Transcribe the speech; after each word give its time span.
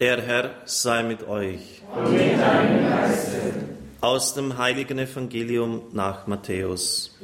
Der 0.00 0.22
Herr 0.22 0.52
sei 0.64 1.02
mit 1.02 1.26
euch. 1.26 1.82
Und 1.92 2.12
mit 2.12 2.38
deinem 2.38 2.88
Geiste. 2.88 3.40
Aus 4.00 4.32
dem 4.32 4.56
heiligen 4.56 4.96
Evangelium 5.00 5.82
nach 5.92 6.28
Matthäus. 6.28 7.18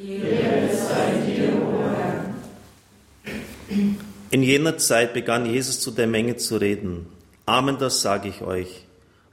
In 4.32 4.42
jener 4.42 4.76
Zeit 4.78 5.14
begann 5.14 5.46
Jesus 5.46 5.78
zu 5.78 5.92
der 5.92 6.08
Menge 6.08 6.34
zu 6.34 6.56
reden. 6.56 7.06
Amen, 7.46 7.78
das 7.78 8.02
sage 8.02 8.28
ich 8.28 8.42
euch. 8.42 8.84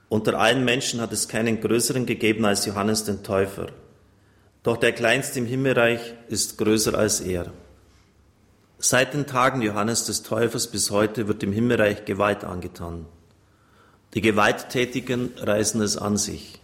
Unter 0.08 0.38
allen 0.40 0.64
Menschen 0.64 1.02
hat 1.02 1.12
es 1.12 1.28
keinen 1.28 1.62
größeren 1.62 2.06
gegeben 2.06 2.46
als 2.46 2.68
Johannes 2.68 3.06
den 3.06 3.24
Täufer. 3.24 3.70
Doch 4.62 4.78
der 4.78 4.92
Kleinste 4.92 5.40
im 5.40 5.48
Himmelreich 5.48 6.14
ist 6.28 6.60
größer 6.60 6.96
als 6.96 7.22
er. 7.22 7.52
Seit 8.78 9.16
den 9.16 9.26
Tagen 9.26 9.64
Johannes 9.64 10.06
des 10.06 10.22
Täufers 10.22 10.68
bis 10.68 10.92
heute 10.92 11.28
wird 11.28 11.42
dem 11.42 11.52
Himmelreich 11.54 12.06
Gewalt 12.06 12.44
angetan. 12.44 13.08
Die 14.14 14.22
Gewalttätigen 14.22 15.32
reißen 15.38 15.82
es 15.82 15.98
an 15.98 16.18
sich. 16.18 16.60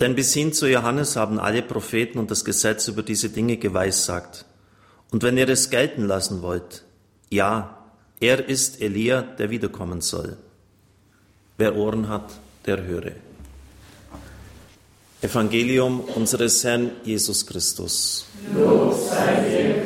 Denn 0.00 0.14
bis 0.14 0.32
hin 0.32 0.52
zu 0.52 0.66
Johannes 0.68 1.16
haben 1.16 1.38
alle 1.38 1.62
Propheten 1.62 2.18
und 2.18 2.30
das 2.30 2.44
Gesetz 2.44 2.88
über 2.88 3.02
diese 3.02 3.28
Dinge 3.28 3.56
geweissagt. 3.56 4.46
Und 5.10 5.22
wenn 5.22 5.36
ihr 5.36 5.48
es 5.48 5.70
gelten 5.70 6.06
lassen 6.06 6.42
wollt, 6.42 6.84
ja, 7.30 7.78
er 8.18 8.48
ist 8.48 8.80
Elia, 8.80 9.22
der 9.22 9.50
wiederkommen 9.50 10.00
soll. 10.00 10.36
Wer 11.58 11.76
Ohren 11.76 12.08
hat, 12.08 12.32
der 12.66 12.82
höre. 12.84 13.12
Evangelium 15.20 16.00
unseres 16.00 16.64
Herrn 16.64 16.90
Jesus 17.04 17.46
Christus. 17.46 18.26
Lob 18.54 18.92
sei 19.08 19.34
dir, 19.48 19.81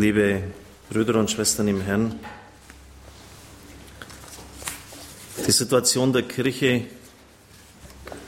Liebe 0.00 0.44
Brüder 0.90 1.18
und 1.18 1.28
Schwestern 1.28 1.66
im 1.66 1.80
Herrn, 1.80 2.20
die 5.44 5.50
Situation 5.50 6.12
der 6.12 6.22
Kirche 6.22 6.84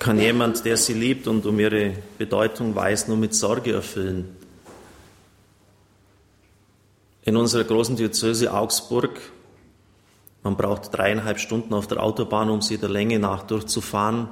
kann 0.00 0.18
jemand, 0.18 0.64
der 0.64 0.77
sie 0.77 0.94
liebt 0.94 1.28
und 1.28 1.46
um 1.46 1.60
ihre 1.60 1.94
Bedeutung 2.18 2.74
weiß, 2.74 3.06
nur 3.06 3.18
mit 3.18 3.36
Sorge 3.36 3.72
erfüllen. 3.72 4.36
In 7.22 7.36
unserer 7.36 7.62
großen 7.62 7.94
Diözese 7.94 8.52
Augsburg, 8.52 9.20
man 10.42 10.56
braucht 10.56 10.92
dreieinhalb 10.92 11.38
Stunden 11.38 11.72
auf 11.72 11.86
der 11.86 12.02
Autobahn, 12.02 12.50
um 12.50 12.62
sie 12.62 12.78
der 12.78 12.88
Länge 12.88 13.20
nach 13.20 13.44
durchzufahren, 13.44 14.28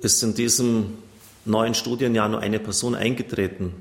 ist 0.00 0.20
in 0.24 0.34
diesem 0.34 0.98
neuen 1.44 1.74
Studienjahr 1.74 2.28
nur 2.28 2.40
eine 2.40 2.58
Person 2.58 2.96
eingetreten. 2.96 3.72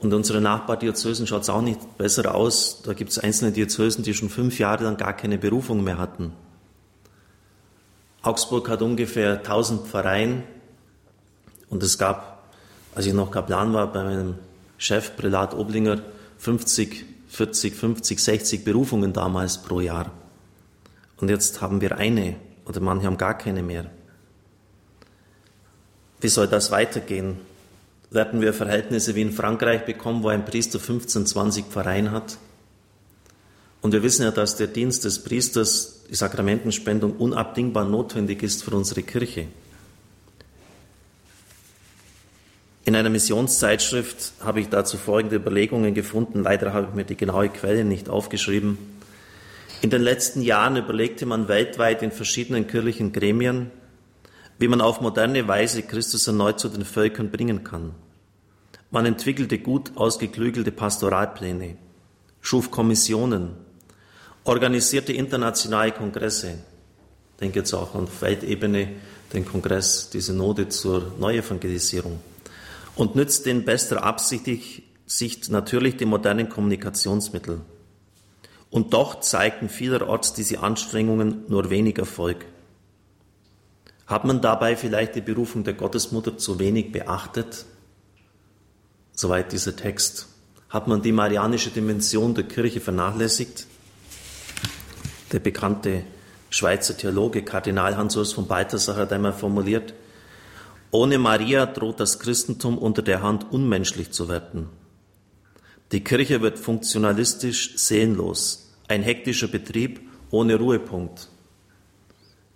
Und 0.00 0.14
unsere 0.14 0.40
Nachbardiözesen 0.40 1.26
schaut 1.26 1.42
es 1.42 1.50
auch 1.50 1.60
nicht 1.60 1.98
besser 1.98 2.34
aus. 2.34 2.82
Da 2.82 2.92
gibt 2.92 3.10
es 3.10 3.18
einzelne 3.18 3.50
Diözesen, 3.50 4.04
die 4.04 4.14
schon 4.14 4.30
fünf 4.30 4.58
Jahre 4.58 4.84
lang 4.84 4.96
gar 4.96 5.12
keine 5.12 5.38
Berufung 5.38 5.82
mehr 5.82 5.98
hatten. 5.98 6.32
Augsburg 8.22 8.68
hat 8.68 8.82
ungefähr 8.82 9.38
1000 9.38 9.86
Pfarreien 9.86 10.42
und 11.70 11.82
es 11.82 11.98
gab, 11.98 12.50
als 12.94 13.06
ich 13.06 13.12
noch 13.12 13.30
Kaplan 13.30 13.72
war, 13.72 13.92
bei 13.92 14.02
meinem 14.02 14.34
Chef 14.76 15.16
Prälat 15.16 15.54
Oblinger 15.54 16.00
50, 16.38 17.04
40, 17.28 17.74
50, 17.74 18.22
60 18.22 18.64
Berufungen 18.64 19.12
damals 19.12 19.62
pro 19.62 19.80
Jahr. 19.80 20.10
Und 21.16 21.30
jetzt 21.30 21.60
haben 21.60 21.80
wir 21.80 21.96
eine 21.96 22.36
oder 22.64 22.80
manche 22.80 23.06
haben 23.06 23.18
gar 23.18 23.36
keine 23.36 23.62
mehr. 23.62 23.86
Wie 26.20 26.28
soll 26.28 26.48
das 26.48 26.70
weitergehen? 26.70 27.38
Werden 28.10 28.40
wir 28.40 28.54
Verhältnisse 28.54 29.14
wie 29.14 29.22
in 29.22 29.32
Frankreich 29.32 29.84
bekommen, 29.84 30.22
wo 30.22 30.28
ein 30.28 30.44
Priester 30.44 30.80
15, 30.80 31.26
20 31.26 31.66
Pfarreien 31.66 32.10
hat? 32.10 32.38
Und 33.82 33.92
wir 33.92 34.02
wissen 34.02 34.22
ja, 34.22 34.30
dass 34.30 34.56
der 34.56 34.66
Dienst 34.66 35.04
des 35.04 35.22
Priesters, 35.22 36.04
die 36.10 36.14
Sakramentenspendung, 36.14 37.12
unabdingbar 37.16 37.84
notwendig 37.84 38.42
ist 38.42 38.64
für 38.64 38.74
unsere 38.74 39.02
Kirche. 39.02 39.46
In 42.86 42.96
einer 42.96 43.10
Missionszeitschrift 43.10 44.32
habe 44.40 44.60
ich 44.60 44.70
dazu 44.70 44.96
folgende 44.96 45.36
Überlegungen 45.36 45.92
gefunden. 45.92 46.42
Leider 46.42 46.72
habe 46.72 46.88
ich 46.88 46.94
mir 46.94 47.04
die 47.04 47.16
genaue 47.16 47.50
Quelle 47.50 47.84
nicht 47.84 48.08
aufgeschrieben. 48.08 48.78
In 49.82 49.90
den 49.90 50.00
letzten 50.00 50.40
Jahren 50.40 50.76
überlegte 50.76 51.26
man 51.26 51.48
weltweit 51.48 52.02
in 52.02 52.10
verschiedenen 52.10 52.66
kirchlichen 52.66 53.12
Gremien, 53.12 53.70
wie 54.58 54.68
man 54.68 54.80
auf 54.80 55.00
moderne 55.00 55.46
Weise 55.46 55.82
Christus 55.82 56.26
erneut 56.26 56.60
zu 56.60 56.68
den 56.68 56.84
Völkern 56.84 57.30
bringen 57.30 57.64
kann. 57.64 57.94
Man 58.90 59.06
entwickelte 59.06 59.58
gut 59.58 59.92
ausgeklügelte 59.96 60.72
Pastoralpläne, 60.72 61.76
schuf 62.40 62.70
Kommissionen, 62.70 63.50
organisierte 64.44 65.12
internationale 65.12 65.92
Kongresse. 65.92 66.58
Denke 67.40 67.60
jetzt 67.60 67.72
auch 67.74 67.94
auf 67.94 68.22
Weltebene 68.22 68.88
den 69.32 69.44
Kongress, 69.44 70.10
die 70.10 70.20
Synode 70.20 70.68
zur 70.68 71.12
Neuevangelisierung 71.18 72.18
und 72.96 73.14
nützte 73.14 73.50
in 73.50 73.64
bester 73.64 74.02
Absicht 74.02 74.48
natürlich 75.50 75.96
die 75.96 76.04
modernen 76.04 76.48
Kommunikationsmittel. 76.48 77.60
Und 78.70 78.92
doch 78.92 79.20
zeigten 79.20 79.68
vielerorts 79.68 80.34
diese 80.34 80.60
Anstrengungen 80.60 81.44
nur 81.48 81.70
wenig 81.70 81.98
Erfolg. 81.98 82.44
Hat 84.08 84.24
man 84.24 84.40
dabei 84.40 84.74
vielleicht 84.74 85.16
die 85.16 85.20
Berufung 85.20 85.64
der 85.64 85.74
Gottesmutter 85.74 86.38
zu 86.38 86.58
wenig 86.58 86.92
beachtet? 86.92 87.66
Soweit 89.12 89.52
dieser 89.52 89.76
Text. 89.76 90.28
Hat 90.70 90.88
man 90.88 91.02
die 91.02 91.12
marianische 91.12 91.68
Dimension 91.68 92.34
der 92.34 92.44
Kirche 92.44 92.80
vernachlässigt? 92.80 93.66
Der 95.30 95.40
bekannte 95.40 96.04
Schweizer 96.48 96.96
Theologe 96.96 97.44
Kardinal 97.44 97.98
Hans-Urs 97.98 98.32
von 98.32 98.46
Balthasar 98.46 98.96
hat 98.96 99.12
einmal 99.12 99.34
formuliert, 99.34 99.92
ohne 100.90 101.18
Maria 101.18 101.66
droht 101.66 102.00
das 102.00 102.18
Christentum 102.18 102.78
unter 102.78 103.02
der 103.02 103.20
Hand 103.20 103.52
unmenschlich 103.52 104.10
zu 104.12 104.30
werden. 104.30 104.70
Die 105.92 106.02
Kirche 106.02 106.40
wird 106.40 106.58
funktionalistisch 106.58 107.76
seelenlos, 107.76 108.72
ein 108.88 109.02
hektischer 109.02 109.48
Betrieb 109.48 110.00
ohne 110.30 110.56
Ruhepunkt 110.56 111.28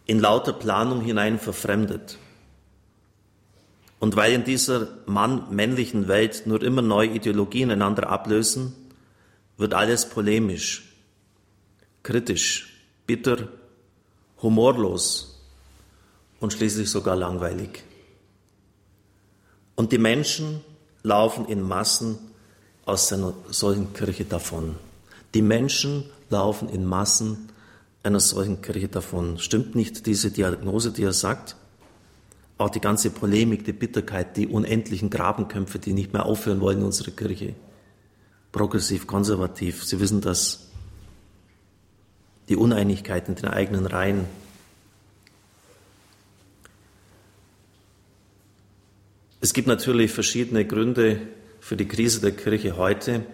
in 0.07 0.19
lauter 0.19 0.53
Planung 0.53 1.01
hinein 1.01 1.39
verfremdet. 1.39 2.19
Und 4.01 4.17
weil 4.17 4.33
in 4.33 4.45
dieser 4.45 4.89
mann-männlichen 5.07 6.09
Welt 6.09 6.43
nur 6.47 6.63
immer 6.63 6.83
neue 6.83 7.11
Ideologien 7.11 7.71
einander 7.71 8.09
ablösen, 8.09 8.75
wird 9.59 9.75
alles 9.75 10.09
polemisch, 10.09 10.93
kritisch, 12.03 12.83
bitter, 13.07 13.49
humorlos 14.41 15.41
und 16.41 16.53
schließlich 16.53 16.91
sogar 16.91 17.15
langweilig. 17.15 17.85
Und 19.77 19.93
die 19.93 19.99
Menschen 19.99 20.63
laufen 21.05 21.47
in 21.47 21.63
Massen 21.63 22.19
aus 22.85 23.13
einer 23.13 23.35
solchen 23.51 23.93
Kirche 23.95 24.25
davon. 24.25 24.75
Die 25.35 25.43
Menschen 25.43 26.11
laufen 26.29 26.69
in 26.69 26.85
Massen 26.85 27.51
einer 28.03 28.21
solchen 28.21 28.63
Kirche 28.63 28.89
davon. 28.89 29.39
Stimmt 29.39 29.75
nicht 29.75 30.07
diese 30.07 30.31
Diagnose, 30.31 30.93
die 30.93 31.05
er 31.05 31.13
sagt? 31.13 31.57
Auch 32.59 32.71
die 32.71 32.81
ganze 32.81 33.11
Polemik, 33.11 33.65
die 33.65 33.73
Bitterkeit, 33.73 34.37
die 34.37 34.47
unendlichen 34.47 35.11
Grabenkämpfe, 35.11 35.79
die 35.79 35.93
nicht 35.93 36.13
mehr 36.13 36.27
aufhören 36.27 36.61
wollen 36.61 36.79
in 36.79 36.85
unserer 36.85 37.11
Kirche. 37.13 37.55
Progressiv, 38.51 39.07
konservativ. 39.07 39.85
Sie 39.85 40.01
wissen 40.01 40.21
das. 40.21 40.69
Die 42.49 42.57
Uneinigkeit 42.57 43.29
in 43.29 43.37
den 43.37 43.47
eigenen 43.47 43.87
Reihen. 43.87 44.27
Es 49.41 49.53
gibt 49.55 49.67
natürlich 49.67 50.13
verschiedene 50.13 50.65
Gründe 50.65 51.21
für 51.61 51.77
die 51.77 51.89
Krise 51.89 52.21
der 52.21 52.33
Kirche 52.33 52.77
heute. 52.77 53.25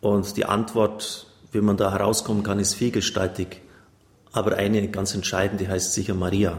Und 0.00 0.36
die 0.36 0.44
Antwort 0.44 1.25
wie 1.52 1.60
man 1.60 1.76
da 1.76 1.92
herauskommen 1.92 2.42
kann, 2.42 2.58
ist 2.58 2.74
vielgestaltig. 2.74 3.62
Aber 4.32 4.56
eine 4.56 4.88
ganz 4.88 5.14
entscheidende 5.14 5.68
heißt 5.68 5.92
sicher 5.92 6.14
Maria. 6.14 6.58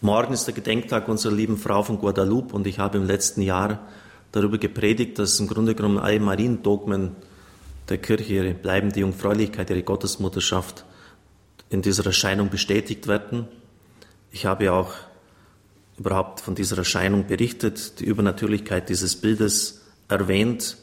Morgen 0.00 0.32
ist 0.32 0.46
der 0.46 0.54
Gedenktag 0.54 1.08
unserer 1.08 1.32
lieben 1.32 1.56
Frau 1.56 1.82
von 1.82 1.98
Guadalupe 1.98 2.54
und 2.54 2.66
ich 2.66 2.78
habe 2.78 2.98
im 2.98 3.04
letzten 3.06 3.42
Jahr 3.42 3.80
darüber 4.32 4.58
gepredigt, 4.58 5.18
dass 5.18 5.40
im 5.40 5.48
Grunde 5.48 5.74
genommen 5.74 5.98
alle 5.98 6.20
Mariendogmen 6.20 7.16
der 7.88 7.98
Kirche, 7.98 8.34
ihre 8.34 8.54
bleibende 8.54 9.00
Jungfräulichkeit, 9.00 9.70
ihre 9.70 9.82
Gottesmutterschaft 9.82 10.84
in 11.70 11.82
dieser 11.82 12.06
Erscheinung 12.06 12.50
bestätigt 12.50 13.06
werden. 13.06 13.48
Ich 14.30 14.46
habe 14.46 14.72
auch 14.72 14.92
überhaupt 15.98 16.40
von 16.40 16.54
dieser 16.54 16.78
Erscheinung 16.78 17.26
berichtet, 17.26 17.98
die 18.00 18.04
Übernatürlichkeit 18.04 18.88
dieses 18.88 19.16
Bildes 19.16 19.82
erwähnt 20.08 20.76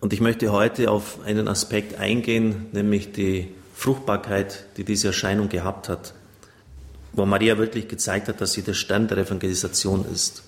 und 0.00 0.12
ich 0.12 0.20
möchte 0.20 0.50
heute 0.52 0.90
auf 0.90 1.18
einen 1.24 1.46
Aspekt 1.48 1.98
eingehen, 1.98 2.66
nämlich 2.72 3.12
die 3.12 3.48
Fruchtbarkeit, 3.74 4.66
die 4.76 4.84
diese 4.84 5.08
Erscheinung 5.08 5.48
gehabt 5.48 5.88
hat, 5.88 6.14
wo 7.12 7.26
Maria 7.26 7.58
wirklich 7.58 7.88
gezeigt 7.88 8.28
hat, 8.28 8.40
dass 8.40 8.52
sie 8.52 8.62
der 8.62 8.74
Stern 8.74 9.08
der 9.08 9.18
Evangelisation 9.18 10.04
ist. 10.12 10.42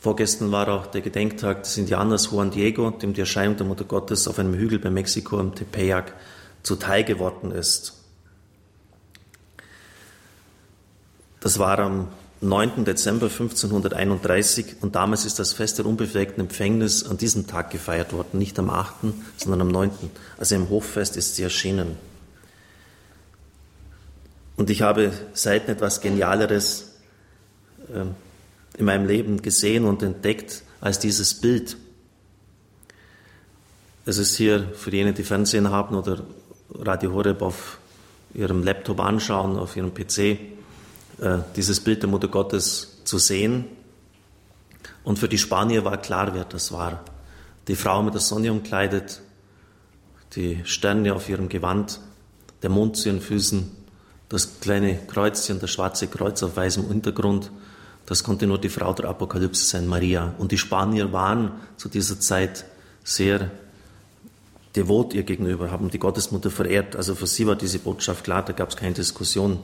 Vorgestern 0.00 0.52
war 0.52 0.68
auch 0.68 0.86
der 0.86 1.00
Gedenktag 1.00 1.64
des 1.64 1.76
Indianers 1.78 2.30
Juan 2.30 2.50
Diego, 2.52 2.90
dem 2.90 3.12
die 3.12 3.20
Erscheinung 3.20 3.56
der 3.56 3.66
Mutter 3.66 3.84
Gottes 3.84 4.28
auf 4.28 4.38
einem 4.38 4.54
Hügel 4.54 4.78
bei 4.78 4.90
Mexiko 4.90 5.40
im 5.40 5.54
Tepeyac 5.54 6.14
zuteil 6.62 7.02
geworden 7.02 7.50
ist. 7.50 7.94
Das 11.40 11.58
war 11.58 11.78
am 11.78 12.08
9. 12.40 12.84
Dezember 12.84 13.26
1531 13.26 14.76
und 14.82 14.94
damals 14.94 15.24
ist 15.24 15.38
das 15.38 15.54
Fest 15.54 15.78
der 15.78 15.86
unbefleckten 15.86 16.42
Empfängnis 16.42 17.04
an 17.04 17.16
diesem 17.16 17.46
Tag 17.46 17.70
gefeiert 17.70 18.12
worden, 18.12 18.38
nicht 18.38 18.58
am 18.58 18.68
8., 18.68 18.94
sondern 19.38 19.62
am 19.62 19.68
9. 19.68 19.90
Also 20.38 20.54
im 20.54 20.68
Hochfest 20.68 21.16
ist 21.16 21.36
sie 21.36 21.42
erschienen. 21.42 21.96
Und 24.56 24.70
ich 24.70 24.82
habe 24.82 25.12
seitdem 25.32 25.76
etwas 25.76 26.00
Genialeres 26.00 26.96
äh, 27.88 28.04
in 28.78 28.84
meinem 28.84 29.06
Leben 29.06 29.40
gesehen 29.40 29.84
und 29.84 30.02
entdeckt 30.02 30.62
als 30.80 30.98
dieses 30.98 31.34
Bild. 31.34 31.76
Es 34.04 34.18
ist 34.18 34.36
hier 34.36 34.72
für 34.74 34.90
diejenigen, 34.90 35.16
die 35.16 35.24
Fernsehen 35.24 35.70
haben 35.70 35.96
oder 35.96 36.22
Radio 36.74 37.12
Horeb 37.12 37.42
auf 37.42 37.78
ihrem 38.34 38.62
Laptop 38.62 39.00
anschauen, 39.00 39.58
auf 39.58 39.76
ihrem 39.76 39.92
PC, 39.94 40.38
dieses 41.56 41.80
Bild 41.80 42.02
der 42.02 42.10
Mutter 42.10 42.28
Gottes 42.28 43.02
zu 43.04 43.18
sehen. 43.18 43.64
Und 45.04 45.18
für 45.18 45.28
die 45.28 45.38
Spanier 45.38 45.84
war 45.84 45.96
klar, 45.96 46.34
wer 46.34 46.44
das 46.44 46.72
war. 46.72 47.04
Die 47.68 47.76
Frau 47.76 48.02
mit 48.02 48.14
der 48.14 48.20
Sonne 48.20 48.52
umkleidet, 48.52 49.22
die 50.34 50.60
Sterne 50.64 51.14
auf 51.14 51.28
ihrem 51.28 51.48
Gewand, 51.48 52.00
der 52.62 52.70
Mond 52.70 52.96
zu 52.96 53.08
ihren 53.08 53.20
Füßen, 53.20 53.70
das 54.28 54.60
kleine 54.60 54.98
Kreuzchen, 55.06 55.60
das 55.60 55.70
schwarze 55.70 56.08
Kreuz 56.08 56.42
auf 56.42 56.56
weißem 56.56 56.88
Hintergrund 56.88 57.50
das 58.06 58.22
konnte 58.22 58.46
nur 58.46 58.58
die 58.58 58.68
Frau 58.68 58.92
der 58.92 59.06
Apokalypse 59.10 59.64
sein, 59.64 59.86
Maria. 59.86 60.34
Und 60.38 60.52
die 60.52 60.58
Spanier 60.58 61.12
waren 61.12 61.52
zu 61.76 61.88
dieser 61.88 62.18
Zeit 62.20 62.64
sehr 63.02 63.50
devot 64.76 65.14
ihr 65.14 65.22
gegenüber, 65.22 65.70
haben 65.70 65.90
die 65.90 65.98
Gottesmutter 65.98 66.50
verehrt. 66.50 66.96
Also 66.96 67.14
für 67.14 67.26
sie 67.26 67.46
war 67.46 67.56
diese 67.56 67.78
Botschaft 67.78 68.24
klar, 68.24 68.44
da 68.44 68.52
gab 68.52 68.68
es 68.70 68.76
keine 68.76 68.94
Diskussion. 68.94 69.58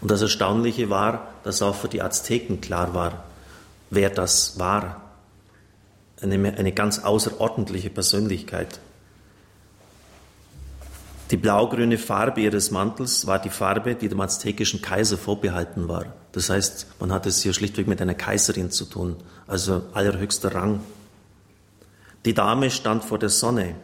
Und 0.00 0.10
das 0.10 0.22
Erstaunliche 0.22 0.90
war, 0.90 1.28
dass 1.44 1.62
auch 1.62 1.74
für 1.74 1.88
die 1.88 2.02
Azteken 2.02 2.60
klar 2.60 2.94
war, 2.94 3.24
wer 3.90 4.10
das 4.10 4.58
war. 4.58 5.02
Eine, 6.20 6.56
eine 6.56 6.72
ganz 6.72 7.00
außerordentliche 7.00 7.90
Persönlichkeit. 7.90 8.80
Die 11.30 11.36
blaugrüne 11.36 11.98
Farbe 11.98 12.42
ihres 12.42 12.70
Mantels 12.70 13.26
war 13.26 13.38
die 13.38 13.50
Farbe, 13.50 13.94
die 13.94 14.08
dem 14.08 14.20
aztekischen 14.20 14.82
Kaiser 14.82 15.16
vorbehalten 15.16 15.88
war. 15.88 16.06
Das 16.32 16.50
heißt, 16.50 16.86
man 17.00 17.12
hat 17.12 17.26
es 17.26 17.42
hier 17.42 17.52
schlichtweg 17.52 17.86
mit 17.86 18.00
einer 18.00 18.14
Kaiserin 18.14 18.70
zu 18.70 18.84
tun, 18.84 19.16
also 19.46 19.82
allerhöchster 19.94 20.54
Rang. 20.54 20.80
Die 22.24 22.34
Dame 22.34 22.70
stand 22.70 23.04
vor 23.04 23.18
der 23.18 23.30
Sonne. 23.30 23.74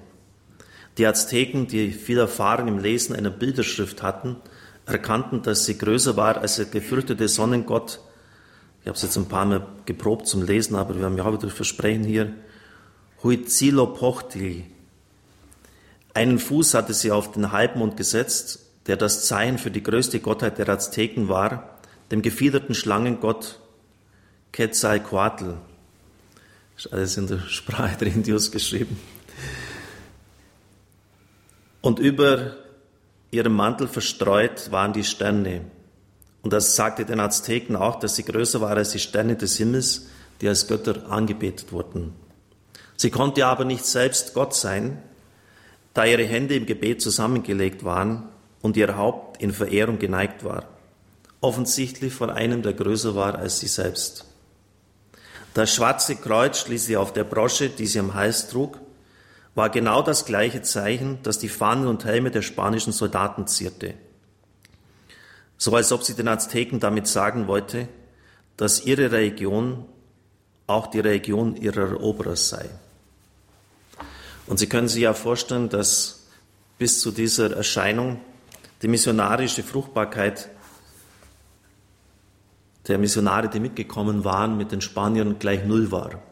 Die 1.00 1.06
Azteken, 1.06 1.67
die 1.67 1.93
viel 1.93 2.19
Erfahrung 2.19 2.69
im 2.69 2.79
Lesen 2.79 3.17
einer 3.17 3.31
Bilderschrift 3.31 4.02
hatten, 4.02 4.37
erkannten, 4.85 5.41
dass 5.41 5.64
sie 5.64 5.79
größer 5.79 6.19
war 6.19 6.37
als 6.37 6.56
der 6.56 6.67
gefürchtete 6.67 7.26
Sonnengott. 7.26 8.00
Ich 8.82 8.87
habe 8.87 8.97
es 8.97 9.02
jetzt 9.02 9.17
ein 9.17 9.25
paar 9.25 9.47
Mal 9.47 9.67
geprobt 9.87 10.26
zum 10.26 10.43
Lesen, 10.43 10.76
aber 10.76 10.94
wir 10.99 11.06
haben 11.06 11.17
ja 11.17 11.25
auch 11.25 11.32
wieder 11.32 11.49
Versprechen 11.49 12.05
hier. 12.05 12.35
Huitzilopochtli, 13.23 14.67
einen 16.12 16.38
Fuß 16.38 16.75
hatte 16.75 16.93
sie 16.93 17.12
auf 17.12 17.32
den 17.32 17.50
Halbmond 17.50 17.96
gesetzt, 17.96 18.58
der 18.87 18.99
das 18.99 19.26
Zeichen 19.26 19.56
für 19.56 19.70
die 19.70 19.82
größte 19.82 20.20
Gottheit 20.20 20.58
der 20.58 20.69
Azteken 20.69 21.31
war, 21.31 21.79
dem 22.11 22.20
gefiederten 22.20 22.75
Schlangengott 22.75 23.58
Quetzalcoatl. 24.53 25.56
Ist 26.76 26.93
alles 26.93 27.17
in 27.17 27.26
der 27.26 27.38
Sprache 27.38 27.96
der 27.96 28.08
Indios 28.08 28.53
geschrieben. 28.53 28.99
Und 31.81 31.99
über 31.99 32.56
ihrem 33.31 33.55
Mantel 33.55 33.88
verstreut 33.88 34.71
waren 34.71 34.93
die 34.93 35.05
Sterne. 35.05 35.62
Und 36.43 36.53
das 36.53 36.77
sagte 36.77 37.05
den 37.05 37.21
Azteken 37.21 37.77
auch, 37.77 37.99
dass 37.99 38.17
sie 38.17 38.25
größer 38.25 38.61
war 38.61 38.77
als 38.77 38.91
die 38.91 38.99
Sterne 38.99 39.37
des 39.37 39.56
Himmels, 39.56 40.06
die 40.41 40.49
als 40.49 40.67
Götter 40.67 41.11
angebetet 41.11 41.73
wurden. 41.73 42.15
Sie 42.97 43.11
konnte 43.11 43.47
aber 43.47 43.65
nicht 43.65 43.85
selbst 43.85 44.35
Gott 44.35 44.55
sein, 44.55 45.03
da 45.94 46.05
ihre 46.05 46.25
Hände 46.25 46.55
im 46.55 46.67
Gebet 46.67 47.03
zusammengelegt 47.03 47.85
waren 47.85 48.29
und 48.62 48.77
ihr 48.77 48.97
Haupt 48.97 49.43
in 49.43 49.53
Verehrung 49.53 49.99
geneigt 49.99 50.44
war, 50.44 50.65
offensichtlich 51.41 52.12
vor 52.12 52.32
einem, 52.32 52.62
der 52.62 52.75
größer 52.75 53.15
war 53.15 53.38
als 53.38 53.61
sie 53.61 53.69
selbst. 53.69 54.27
Das 55.55 55.75
schwarze 55.75 56.17
Kreuz 56.17 56.61
schließlich 56.61 56.97
auf 56.97 57.12
der 57.12 57.25
Brosche, 57.25 57.71
die 57.71 57.87
sie 57.87 57.99
am 57.99 58.15
Hals 58.15 58.49
trug, 58.49 58.79
war 59.60 59.68
genau 59.68 60.00
das 60.00 60.24
gleiche 60.24 60.62
Zeichen, 60.62 61.18
das 61.22 61.38
die 61.38 61.50
Fahnen 61.50 61.86
und 61.86 62.06
Helme 62.06 62.30
der 62.30 62.40
spanischen 62.40 62.94
Soldaten 62.94 63.46
zierte. 63.46 63.92
So 65.58 65.76
als 65.76 65.92
ob 65.92 66.02
sie 66.02 66.14
den 66.14 66.28
Azteken 66.28 66.80
damit 66.80 67.06
sagen 67.06 67.46
wollte, 67.46 67.86
dass 68.56 68.86
ihre 68.86 69.12
Religion 69.12 69.84
auch 70.66 70.86
die 70.86 71.00
Religion 71.00 71.56
ihrer 71.56 71.90
Eroberer 71.90 72.36
sei. 72.36 72.70
Und 74.46 74.58
Sie 74.58 74.66
können 74.66 74.88
sich 74.88 75.02
ja 75.02 75.12
vorstellen, 75.12 75.68
dass 75.68 76.26
bis 76.78 77.02
zu 77.02 77.10
dieser 77.10 77.54
Erscheinung 77.54 78.18
die 78.80 78.88
missionarische 78.88 79.62
Fruchtbarkeit 79.62 80.48
der 82.88 82.96
Missionare, 82.96 83.50
die 83.50 83.60
mitgekommen 83.60 84.24
waren, 84.24 84.56
mit 84.56 84.72
den 84.72 84.80
Spaniern 84.80 85.38
gleich 85.38 85.66
null 85.66 85.92
war. 85.92 86.22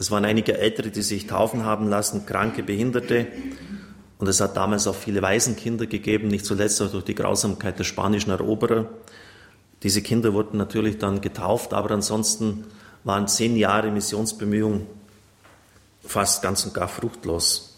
Es 0.00 0.10
waren 0.10 0.24
einige 0.24 0.56
Ältere, 0.56 0.90
die 0.90 1.02
sich 1.02 1.26
taufen 1.26 1.66
haben 1.66 1.86
lassen, 1.86 2.24
kranke, 2.24 2.62
Behinderte. 2.62 3.26
Und 4.18 4.28
es 4.28 4.40
hat 4.40 4.56
damals 4.56 4.86
auch 4.86 4.94
viele 4.94 5.20
Waisenkinder 5.20 5.84
gegeben, 5.84 6.28
nicht 6.28 6.46
zuletzt 6.46 6.80
auch 6.80 6.90
durch 6.90 7.04
die 7.04 7.14
Grausamkeit 7.14 7.78
der 7.78 7.84
spanischen 7.84 8.30
Eroberer. 8.30 8.88
Diese 9.82 10.00
Kinder 10.00 10.32
wurden 10.32 10.56
natürlich 10.56 10.96
dann 10.96 11.20
getauft, 11.20 11.74
aber 11.74 11.90
ansonsten 11.90 12.64
waren 13.04 13.28
zehn 13.28 13.56
Jahre 13.56 13.90
Missionsbemühungen 13.90 14.86
fast 16.02 16.40
ganz 16.40 16.64
und 16.64 16.72
gar 16.72 16.88
fruchtlos. 16.88 17.76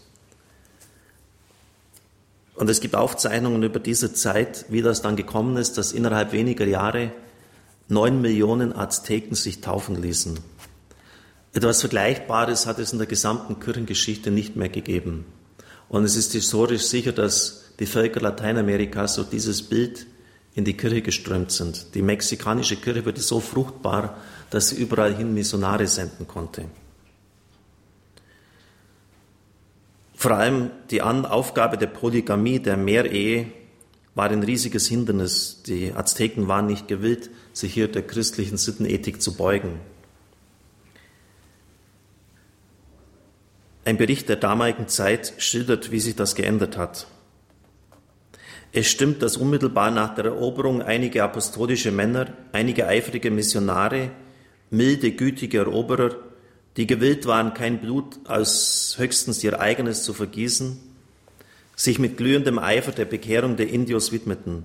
Und 2.54 2.70
es 2.70 2.80
gibt 2.80 2.94
Aufzeichnungen 2.94 3.64
über 3.64 3.80
diese 3.80 4.14
Zeit, 4.14 4.66
wie 4.68 4.82
das 4.82 5.02
dann 5.02 5.16
gekommen 5.16 5.56
ist, 5.56 5.76
dass 5.76 5.90
innerhalb 5.90 6.30
weniger 6.30 6.66
Jahre 6.66 7.10
neun 7.88 8.20
Millionen 8.20 8.72
Azteken 8.72 9.34
sich 9.34 9.60
taufen 9.60 10.00
ließen. 10.00 10.51
Etwas 11.54 11.80
Vergleichbares 11.80 12.66
hat 12.66 12.78
es 12.78 12.92
in 12.92 12.98
der 12.98 13.06
gesamten 13.06 13.60
Kirchengeschichte 13.60 14.30
nicht 14.30 14.56
mehr 14.56 14.70
gegeben. 14.70 15.26
Und 15.90 16.04
es 16.04 16.16
ist 16.16 16.32
historisch 16.32 16.84
sicher, 16.84 17.12
dass 17.12 17.74
die 17.78 17.84
Völker 17.84 18.20
Lateinamerikas 18.20 19.16
durch 19.16 19.28
dieses 19.28 19.62
Bild 19.62 20.06
in 20.54 20.64
die 20.64 20.76
Kirche 20.76 21.02
geströmt 21.02 21.52
sind. 21.52 21.94
Die 21.94 22.00
mexikanische 22.00 22.76
Kirche 22.76 23.04
wurde 23.04 23.20
so 23.20 23.40
fruchtbar, 23.40 24.16
dass 24.48 24.70
sie 24.70 24.76
überall 24.76 25.14
hin 25.14 25.34
Missionare 25.34 25.86
senden 25.86 26.26
konnte. 26.26 26.64
Vor 30.14 30.30
allem 30.32 30.70
die 30.90 31.02
Aufgabe 31.02 31.76
der 31.76 31.88
Polygamie, 31.88 32.60
der 32.60 32.78
Mehrehe, 32.78 33.52
war 34.14 34.30
ein 34.30 34.42
riesiges 34.42 34.86
Hindernis. 34.88 35.62
Die 35.66 35.92
Azteken 35.92 36.48
waren 36.48 36.66
nicht 36.66 36.88
gewillt, 36.88 37.28
sich 37.52 37.74
hier 37.74 37.88
der 37.88 38.06
christlichen 38.06 38.56
Sittenethik 38.56 39.20
zu 39.20 39.34
beugen. 39.34 39.80
Ein 43.92 43.98
Bericht 43.98 44.30
der 44.30 44.36
damaligen 44.36 44.88
Zeit 44.88 45.34
schildert, 45.36 45.92
wie 45.92 46.00
sich 46.00 46.16
das 46.16 46.34
geändert 46.34 46.78
hat. 46.78 47.06
Es 48.72 48.86
stimmt, 48.86 49.20
dass 49.20 49.36
unmittelbar 49.36 49.90
nach 49.90 50.14
der 50.14 50.24
Eroberung 50.24 50.80
einige 50.80 51.22
apostolische 51.22 51.92
Männer, 51.92 52.32
einige 52.52 52.86
eifrige 52.86 53.30
Missionare, 53.30 54.10
milde, 54.70 55.12
gütige 55.12 55.58
Eroberer 55.58 56.16
die 56.78 56.86
gewillt 56.86 57.26
waren, 57.26 57.52
kein 57.52 57.82
Blut 57.82 58.18
als 58.24 58.94
höchstens 58.96 59.44
ihr 59.44 59.60
eigenes 59.60 60.04
zu 60.04 60.14
vergießen, 60.14 60.80
sich 61.76 61.98
mit 61.98 62.16
glühendem 62.16 62.58
Eifer 62.58 62.92
der 62.92 63.04
Bekehrung 63.04 63.56
der 63.56 63.68
Indios 63.68 64.10
widmeten. 64.10 64.64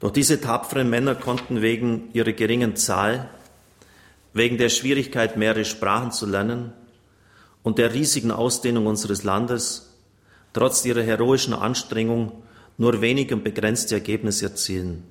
Doch 0.00 0.10
diese 0.10 0.40
tapferen 0.40 0.88
Männer 0.88 1.16
konnten 1.16 1.60
wegen 1.60 2.08
ihrer 2.14 2.32
geringen 2.32 2.76
Zahl, 2.76 3.28
wegen 4.32 4.56
der 4.56 4.70
Schwierigkeit, 4.70 5.36
mehrere 5.36 5.66
Sprachen 5.66 6.12
zu 6.12 6.24
lernen 6.24 6.72
und 7.66 7.78
der 7.78 7.92
riesigen 7.92 8.30
Ausdehnung 8.30 8.86
unseres 8.86 9.24
Landes, 9.24 9.92
trotz 10.52 10.84
ihrer 10.84 11.02
heroischen 11.02 11.52
Anstrengung 11.52 12.44
nur 12.78 13.00
wenig 13.00 13.32
und 13.32 13.42
begrenzte 13.42 13.96
Ergebnisse 13.96 14.44
erzielen. 14.44 15.02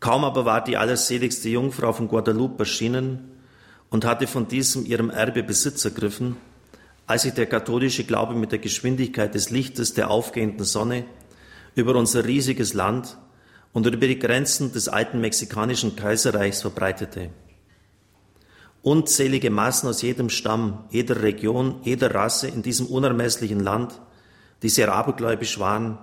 Kaum 0.00 0.24
aber 0.24 0.44
war 0.44 0.64
die 0.64 0.76
allerseligste 0.76 1.50
Jungfrau 1.50 1.92
von 1.92 2.08
Guadalupe 2.08 2.64
erschienen, 2.64 3.30
und 3.90 4.04
hatte 4.04 4.26
von 4.26 4.48
diesem 4.48 4.86
ihrem 4.86 5.08
Erbe 5.08 5.44
Besitz 5.44 5.84
ergriffen, 5.84 6.36
als 7.06 7.22
sich 7.22 7.32
der 7.32 7.46
katholische 7.46 8.02
Glaube 8.02 8.34
mit 8.34 8.50
der 8.50 8.58
Geschwindigkeit 8.58 9.32
des 9.36 9.50
Lichtes 9.50 9.94
der 9.94 10.10
aufgehenden 10.10 10.64
Sonne 10.64 11.04
über 11.76 11.94
unser 11.94 12.24
riesiges 12.24 12.74
Land 12.74 13.16
und 13.72 13.86
über 13.86 14.08
die 14.08 14.18
Grenzen 14.18 14.72
des 14.72 14.88
alten 14.88 15.20
mexikanischen 15.20 15.94
Kaiserreichs 15.94 16.62
verbreitete. 16.62 17.30
Unzählige 18.82 19.50
Massen 19.50 19.88
aus 19.88 20.02
jedem 20.02 20.30
Stamm, 20.30 20.84
jeder 20.90 21.22
Region, 21.22 21.80
jeder 21.82 22.14
Rasse 22.14 22.48
in 22.48 22.62
diesem 22.62 22.86
unermesslichen 22.86 23.60
Land, 23.60 24.00
die 24.62 24.68
sehr 24.68 24.92
abergläubisch 24.92 25.58
waren, 25.58 25.98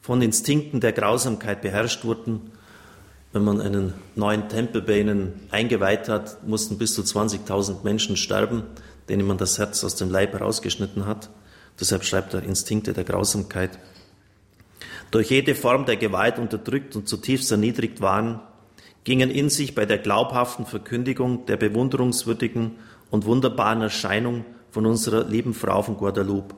von 0.00 0.20
Instinkten 0.22 0.80
der 0.80 0.92
Grausamkeit 0.92 1.62
beherrscht 1.62 2.04
wurden. 2.04 2.50
Wenn 3.32 3.44
man 3.44 3.60
einen 3.60 3.94
neuen 4.14 4.48
Tempel 4.48 4.82
bei 4.82 5.00
ihnen 5.00 5.34
eingeweiht 5.50 6.08
hat, 6.08 6.46
mussten 6.46 6.78
bis 6.78 6.94
zu 6.94 7.02
20.000 7.02 7.84
Menschen 7.84 8.16
sterben, 8.16 8.62
denen 9.08 9.26
man 9.26 9.38
das 9.38 9.58
Herz 9.58 9.84
aus 9.84 9.96
dem 9.96 10.10
Leib 10.10 10.32
herausgeschnitten 10.32 11.06
hat. 11.06 11.30
Deshalb 11.78 12.04
schreibt 12.04 12.34
er 12.34 12.42
Instinkte 12.42 12.92
der 12.92 13.04
Grausamkeit. 13.04 13.78
Durch 15.10 15.30
jede 15.30 15.54
Form 15.54 15.86
der 15.86 15.96
Gewalt 15.96 16.38
unterdrückt 16.38 16.96
und 16.96 17.08
zutiefst 17.08 17.50
erniedrigt 17.50 18.00
waren, 18.00 18.40
gingen 19.04 19.30
in 19.30 19.48
sich 19.48 19.74
bei 19.74 19.86
der 19.86 19.98
glaubhaften 19.98 20.66
Verkündigung 20.66 21.46
der 21.46 21.56
bewunderungswürdigen 21.56 22.72
und 23.10 23.24
wunderbaren 23.24 23.80
Erscheinung 23.80 24.44
von 24.70 24.86
unserer 24.86 25.24
lieben 25.24 25.54
Frau 25.54 25.82
von 25.82 25.96
Guadalupe. 25.96 26.54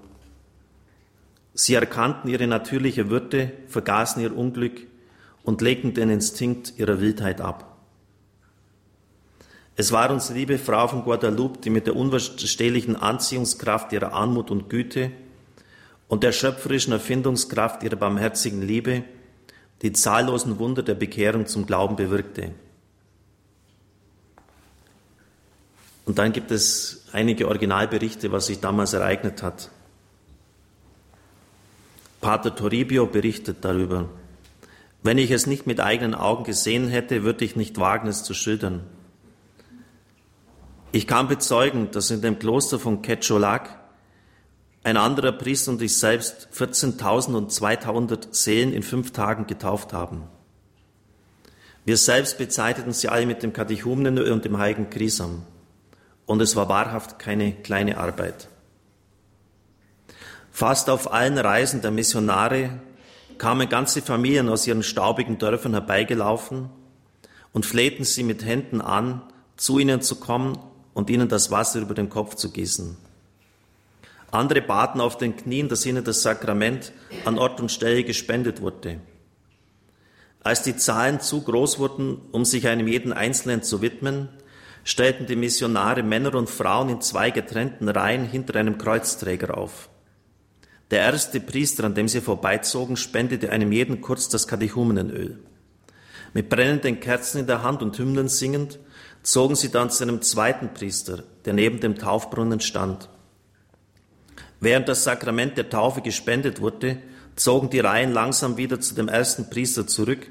Sie 1.55 1.75
erkannten 1.75 2.29
ihre 2.29 2.47
natürliche 2.47 3.11
Würde, 3.11 3.53
vergaßen 3.69 4.23
ihr 4.23 4.37
Unglück 4.37 4.87
und 5.43 5.61
legten 5.61 5.95
den 5.95 6.11
Instinkt 6.11 6.75
ihrer 6.79 7.01
Wildheit 7.01 7.41
ab. 7.41 7.79
Es 9.77 9.93
war 9.93 10.11
unsere 10.11 10.39
liebe 10.39 10.59
Frau 10.59 10.89
von 10.89 11.05
Guadalupe, 11.05 11.61
die 11.61 11.71
mit 11.71 11.87
der 11.87 11.97
unwiderstehlichen 11.97 12.97
Anziehungskraft 12.97 13.93
ihrer 13.93 14.13
Anmut 14.13 14.51
und 14.51 14.69
Güte 14.69 15.11
und 16.09 16.23
der 16.23 16.33
schöpferischen 16.33 16.93
Erfindungskraft 16.93 17.83
ihrer 17.83 17.97
barmherzigen 17.97 18.61
Liebe 18.61 19.05
die 19.83 19.93
zahllosen 19.93 20.59
Wunder 20.59 20.83
der 20.83 20.95
Bekehrung 20.95 21.47
zum 21.47 21.67
Glauben 21.67 21.97
bewirkte. 21.97 22.53
Und 26.05 26.19
dann 26.19 26.33
gibt 26.33 26.51
es 26.51 27.07
einige 27.13 27.49
Originalberichte, 27.49 28.33
was 28.33 28.47
sich 28.47 28.61
damals 28.61 28.93
ereignet 28.93 29.43
hat. 29.43 29.71
Pater 32.21 32.55
Toribio 32.55 33.07
berichtet 33.07 33.59
darüber. 33.63 34.09
Wenn 35.03 35.17
ich 35.17 35.31
es 35.31 35.47
nicht 35.47 35.67
mit 35.67 35.81
eigenen 35.81 36.15
Augen 36.15 36.45
gesehen 36.45 36.89
hätte, 36.89 37.23
würde 37.23 37.45
ich 37.45 37.57
nicht 37.57 37.79
wagen, 37.79 38.09
es 38.09 38.23
zu 38.23 38.35
schildern. 38.35 38.83
Ich 40.93 41.07
kann 41.07 41.29
bezeugen, 41.29 41.91
dass 41.93 42.11
in 42.11 42.21
dem 42.21 42.39
Kloster 42.39 42.79
von 42.79 43.01
Quecholac 43.01 43.80
ein 44.83 44.97
anderer 44.97 45.33
Priester 45.33 45.73
und 45.73 45.83
ich 45.83 45.99
selbst 45.99 46.49
14.000 46.55 47.35
und 47.35 47.53
2.000 47.53 48.29
Seelen 48.31 48.73
in 48.73 48.83
fünf 48.83 49.13
Tagen 49.13 49.47
getauft 49.47 49.93
haben. 49.93 50.23
Wir 51.85 51.97
selbst 51.97 52.39
bezeichneten 52.39 52.93
sie 52.93 53.09
alle 53.09 53.27
mit 53.27 53.43
dem 53.43 53.53
Katechumenen 53.53 54.19
und 54.31 54.45
dem 54.45 54.59
Heiligen 54.59 54.91
Krisam. 54.91 55.43
Und 56.27 56.41
es 56.41 56.57
war 56.57 56.69
wahrhaft 56.69 57.19
keine 57.19 57.53
kleine 57.53 57.99
Arbeit. 57.99 58.49
Fast 60.51 60.91
auf 60.91 61.13
allen 61.13 61.39
Reisen 61.39 61.83
der 61.83 61.91
Missionare 61.91 62.81
kamen 63.39 63.69
ganze 63.69 64.03
Familien 64.03 64.49
aus 64.49 64.67
ihren 64.67 64.83
staubigen 64.83 65.39
Dörfern 65.39 65.73
herbeigelaufen 65.73 66.69
und 67.53 67.67
flehten 67.67 68.05
sie 68.05 68.23
mit 68.23 68.45
Händen 68.45 68.81
an, 68.81 69.23
zu 69.57 69.79
ihnen 69.79 70.03
zu 70.03 70.17
kommen 70.17 70.59
und 70.95 71.11
ihnen 71.11 71.29
das 71.29 71.51
Wasser 71.51 71.81
über 71.81 71.95
den 71.95 72.11
Kopf 72.11 72.35
zu 72.35 72.51
gießen. 72.51 72.97
Andere 74.31 74.63
baten 74.63 75.01
auf 75.01 75.19
den 75.19 75.37
Knien, 75.37 75.69
dass 75.69 75.87
ihnen 75.87 76.05
das 76.05 76.23
Sakrament 76.23 76.93
an 77.25 77.39
Ort 77.39 77.61
und 77.61 77.73
Stelle 77.73 78.05
gespendet 78.05 78.61
wurde. 78.61 79.01
Als 80.43 80.63
die 80.63 80.77
Zahlen 80.77 81.21
zu 81.21 81.43
groß 81.43 81.79
wurden, 81.79 82.21
um 82.33 82.45
sich 82.45 82.67
einem 82.67 82.87
jeden 82.87 83.13
Einzelnen 83.13 83.63
zu 83.63 83.83
widmen, 83.83 84.29
stellten 84.85 85.27
die 85.27 85.37
Missionare 85.37 86.03
Männer 86.03 86.35
und 86.35 86.49
Frauen 86.49 86.89
in 86.89 87.01
zwei 87.01 87.31
getrennten 87.31 87.89
Reihen 87.89 88.25
hinter 88.25 88.59
einem 88.59 88.79
Kreuzträger 88.79 89.59
auf. 89.59 89.91
Der 90.91 91.01
erste 91.01 91.41
Priester, 91.41 91.85
an 91.85 91.95
dem 91.95 92.09
sie 92.09 92.21
vorbeizogen, 92.21 92.97
spendete 92.97 93.51
einem 93.51 93.71
jeden 93.71 94.01
kurz 94.01 94.29
das 94.29 94.49
Katechumenenöl. 94.49 95.39
Mit 96.33 96.49
brennenden 96.49 97.01
Kerzen 97.01 97.41
in 97.41 97.47
der 97.47 97.63
Hand 97.63 97.83
und 97.83 97.99
Hymnen 97.99 98.29
singend, 98.29 98.79
zogen 99.23 99.57
sie 99.57 99.71
dann 99.71 99.91
zu 99.91 100.05
einem 100.05 100.23
zweiten 100.23 100.73
Priester, 100.73 101.25
der 101.45 101.53
neben 101.53 101.81
dem 101.81 101.97
Taufbrunnen 101.97 102.61
stand. 102.61 103.09
Während 104.61 104.89
das 104.89 105.05
Sakrament 105.05 105.57
der 105.57 105.71
Taufe 105.71 106.03
gespendet 106.03 106.61
wurde, 106.61 106.99
zogen 107.35 107.71
die 107.71 107.81
Reihen 107.81 108.13
langsam 108.13 108.59
wieder 108.59 108.79
zu 108.81 108.95
dem 108.95 109.09
ersten 109.09 109.49
Priester 109.49 109.87
zurück, 109.87 110.31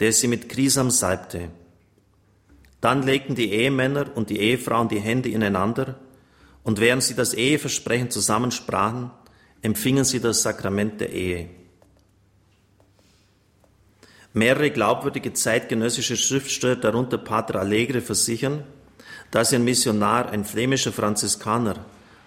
der 0.00 0.12
sie 0.12 0.28
mit 0.28 0.48
Krisam 0.48 0.90
salbte. 0.90 1.50
Dann 2.80 3.02
legten 3.02 3.34
die 3.34 3.52
Ehemänner 3.52 4.06
und 4.14 4.30
die 4.30 4.40
Ehefrauen 4.40 4.88
die 4.88 5.00
Hände 5.00 5.28
ineinander, 5.28 5.96
und 6.62 6.80
während 6.80 7.02
sie 7.02 7.14
das 7.14 7.32
Eheversprechen 7.32 8.10
zusammensprachen, 8.10 9.10
empfingen 9.62 10.04
sie 10.04 10.20
das 10.20 10.42
Sakrament 10.42 11.00
der 11.00 11.12
Ehe. 11.12 11.48
Mehrere 14.32 14.70
glaubwürdige 14.70 15.32
zeitgenössische 15.32 16.16
Schriftsteller, 16.16 16.76
darunter 16.76 17.18
Pater 17.18 17.60
Allegre, 17.60 18.00
versichern, 18.00 18.64
dass 19.30 19.52
ein 19.52 19.64
Missionar, 19.64 20.30
ein 20.30 20.44
flämischer 20.44 20.92
Franziskaner 20.92 21.84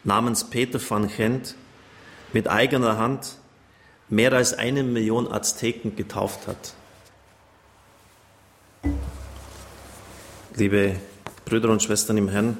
namens 0.09 0.43
Peter 0.43 0.79
van 0.79 1.07
Gent, 1.07 1.53
mit 2.33 2.47
eigener 2.47 2.97
Hand 2.97 3.37
mehr 4.09 4.33
als 4.33 4.55
eine 4.55 4.81
Million 4.81 5.31
Azteken 5.31 5.95
getauft 5.95 6.47
hat. 6.47 6.73
Liebe 10.55 10.95
Brüder 11.45 11.69
und 11.69 11.83
Schwestern 11.83 12.17
im 12.17 12.27
Herrn, 12.27 12.57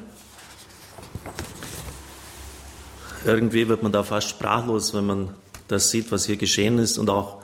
irgendwie 3.25 3.67
wird 3.67 3.81
man 3.81 3.91
da 3.91 4.03
fast 4.03 4.29
sprachlos, 4.29 4.93
wenn 4.93 5.07
man 5.07 5.33
das 5.67 5.89
sieht, 5.89 6.11
was 6.11 6.25
hier 6.25 6.37
geschehen 6.37 6.77
ist 6.77 6.99
und 6.99 7.09
auch 7.09 7.41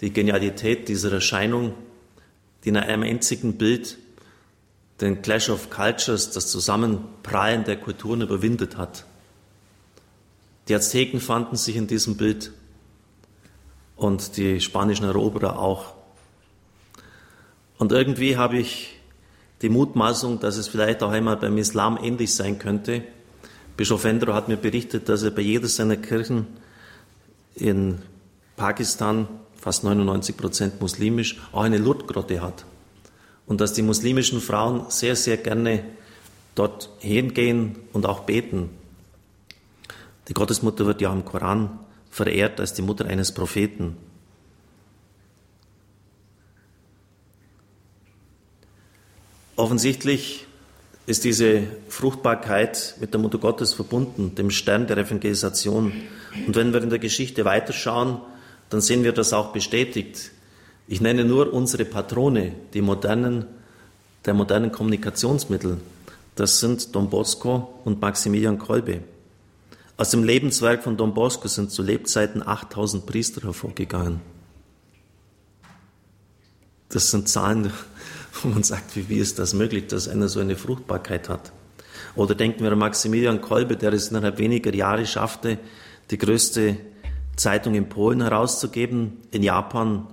die 0.00 0.10
Genialität 0.10 0.88
dieser 0.88 1.12
Erscheinung, 1.12 1.74
die 2.64 2.70
in 2.70 2.78
einem 2.78 3.02
einzigen 3.02 3.58
Bild 3.58 3.98
den 5.00 5.22
Clash 5.22 5.50
of 5.50 5.70
Cultures, 5.70 6.30
das 6.30 6.48
Zusammenprallen 6.48 7.64
der 7.64 7.76
Kulturen 7.76 8.22
überwindet 8.22 8.76
hat. 8.76 9.04
Die 10.68 10.74
Azteken 10.74 11.20
fanden 11.20 11.56
sich 11.56 11.76
in 11.76 11.86
diesem 11.86 12.16
Bild 12.16 12.52
und 13.94 14.36
die 14.36 14.60
spanischen 14.60 15.04
Eroberer 15.04 15.58
auch. 15.58 15.94
Und 17.78 17.92
irgendwie 17.92 18.36
habe 18.36 18.58
ich 18.58 18.98
die 19.62 19.68
Mutmaßung, 19.68 20.40
dass 20.40 20.56
es 20.56 20.68
vielleicht 20.68 21.02
auch 21.02 21.10
einmal 21.10 21.36
beim 21.36 21.56
Islam 21.58 21.98
ähnlich 22.02 22.34
sein 22.34 22.58
könnte, 22.58 23.04
Bischof 23.76 24.06
Endro 24.06 24.32
hat 24.32 24.48
mir 24.48 24.56
berichtet, 24.56 25.08
dass 25.08 25.22
er 25.22 25.30
bei 25.30 25.42
jeder 25.42 25.68
seiner 25.68 25.96
Kirchen 25.96 26.46
in 27.54 27.98
Pakistan, 28.56 29.28
fast 29.60 29.84
99 29.84 30.36
Prozent 30.36 30.80
muslimisch, 30.80 31.38
auch 31.52 31.62
eine 31.62 31.76
Lourdes-Grotte 31.76 32.40
hat. 32.40 32.64
Und 33.46 33.60
dass 33.60 33.72
die 33.72 33.82
muslimischen 33.82 34.40
Frauen 34.40 34.86
sehr, 34.90 35.16
sehr 35.16 35.36
gerne 35.36 35.84
dort 36.54 36.90
hingehen 36.98 37.76
und 37.92 38.06
auch 38.06 38.20
beten. 38.20 38.70
Die 40.28 40.34
Gottesmutter 40.34 40.86
wird 40.86 41.00
ja 41.00 41.12
im 41.12 41.24
Koran 41.24 41.78
verehrt 42.10 42.58
als 42.60 42.74
die 42.74 42.82
Mutter 42.82 43.06
eines 43.06 43.32
Propheten. 43.32 43.96
Offensichtlich 49.54 50.46
ist 51.06 51.24
diese 51.24 51.62
Fruchtbarkeit 51.88 52.96
mit 53.00 53.14
der 53.14 53.20
Mutter 53.20 53.38
Gottes 53.38 53.74
verbunden, 53.74 54.34
dem 54.34 54.50
Stern 54.50 54.86
der 54.86 54.98
Evangelisation. 54.98 55.92
Und 56.46 56.56
wenn 56.56 56.72
wir 56.72 56.82
in 56.82 56.90
der 56.90 56.98
Geschichte 56.98 57.44
weiterschauen, 57.44 58.20
dann 58.70 58.80
sehen 58.80 59.04
wir 59.04 59.12
das 59.12 59.32
auch 59.32 59.52
bestätigt. 59.52 60.32
Ich 60.88 61.00
nenne 61.00 61.24
nur 61.24 61.52
unsere 61.52 61.84
Patrone, 61.84 62.52
die 62.72 62.80
modernen, 62.80 63.46
der 64.24 64.34
modernen 64.34 64.70
Kommunikationsmittel. 64.70 65.78
Das 66.36 66.60
sind 66.60 66.94
Don 66.94 67.10
Bosco 67.10 67.80
und 67.84 68.00
Maximilian 68.00 68.58
Kolbe. 68.58 69.00
Aus 69.96 70.10
dem 70.10 70.22
Lebenswerk 70.22 70.84
von 70.84 70.96
Don 70.96 71.14
Bosco 71.14 71.48
sind 71.48 71.72
zu 71.72 71.82
Lebzeiten 71.82 72.46
8000 72.46 73.04
Priester 73.04 73.42
hervorgegangen. 73.42 74.20
Das 76.90 77.10
sind 77.10 77.28
Zahlen, 77.28 77.72
wo 78.42 78.48
man 78.48 78.62
sagt, 78.62 78.94
wie, 78.94 79.08
wie 79.08 79.18
ist 79.18 79.40
das 79.40 79.54
möglich, 79.54 79.88
dass 79.88 80.08
einer 80.08 80.28
so 80.28 80.38
eine 80.38 80.54
Fruchtbarkeit 80.54 81.28
hat? 81.28 81.52
Oder 82.14 82.34
denken 82.34 82.62
wir 82.62 82.70
an 82.70 82.78
Maximilian 82.78 83.40
Kolbe, 83.40 83.76
der 83.76 83.92
es 83.92 84.08
innerhalb 84.08 84.38
weniger 84.38 84.72
Jahre 84.72 85.04
schaffte, 85.04 85.58
die 86.10 86.18
größte 86.18 86.76
Zeitung 87.34 87.74
in 87.74 87.88
Polen 87.88 88.22
herauszugeben, 88.22 89.18
in 89.32 89.42
Japan 89.42 90.06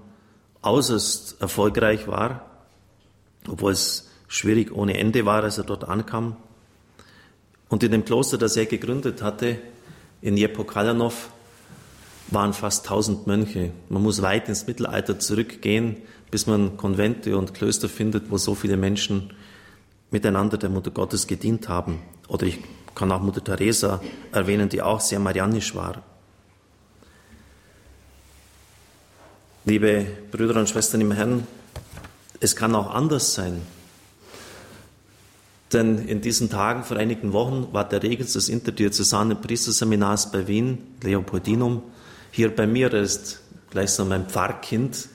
äußerst 0.63 1.41
erfolgreich 1.41 2.07
war, 2.07 2.45
obwohl 3.47 3.73
es 3.73 4.09
schwierig 4.27 4.71
ohne 4.71 4.97
Ende 4.97 5.25
war, 5.25 5.43
als 5.43 5.57
er 5.57 5.63
dort 5.63 5.83
ankam. 5.83 6.37
Und 7.69 7.83
in 7.83 7.91
dem 7.91 8.05
Kloster, 8.05 8.37
das 8.37 8.57
er 8.57 8.65
gegründet 8.65 9.21
hatte, 9.21 9.57
in 10.21 10.37
Jepokalanov, 10.37 11.29
waren 12.29 12.53
fast 12.53 12.85
1000 12.85 13.27
Mönche. 13.27 13.71
Man 13.89 14.01
muss 14.01 14.21
weit 14.21 14.49
ins 14.49 14.65
Mittelalter 14.65 15.19
zurückgehen, 15.19 15.97
bis 16.31 16.47
man 16.47 16.77
Konvente 16.77 17.37
und 17.37 17.53
Klöster 17.53 17.89
findet, 17.89 18.31
wo 18.31 18.37
so 18.37 18.55
viele 18.55 18.77
Menschen 18.77 19.33
miteinander 20.09 20.57
der 20.57 20.69
Mutter 20.69 20.91
Gottes 20.91 21.27
gedient 21.27 21.67
haben. 21.69 21.99
Oder 22.27 22.47
ich 22.47 22.59
kann 22.95 23.11
auch 23.11 23.21
Mutter 23.21 23.43
Teresa 23.43 24.01
erwähnen, 24.31 24.69
die 24.69 24.81
auch 24.81 24.99
sehr 24.99 25.19
marianisch 25.19 25.75
war. 25.75 26.03
Liebe 29.65 30.05
Brüder 30.29 30.59
und 30.59 30.67
Schwestern 30.67 30.99
im 30.99 31.13
Herrn, 31.13 31.47
es 32.41 32.53
kann 32.53 32.75
auch 32.75 32.93
anders 32.93 33.33
sein. 33.33 33.61
Denn 35.71 36.05
in 36.05 36.19
diesen 36.19 36.49
Tagen, 36.49 36.83
vor 36.83 36.97
einigen 36.97 37.31
Wochen, 37.31 37.69
war 37.71 37.87
der 37.87 38.03
Regens 38.03 38.33
des 38.33 38.49
interdiözesane 38.49 39.35
Priesterseminars 39.35 40.33
bei 40.33 40.49
Wien, 40.49 40.79
Leopoldinum, 41.01 41.81
hier 42.31 42.53
bei 42.53 42.67
mir. 42.67 42.91
Er 42.91 43.03
ist 43.03 43.39
gleichsam 43.69 44.09
mein 44.09 44.27
Pfarrkind. 44.27 45.07